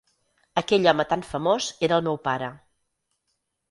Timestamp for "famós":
1.33-1.71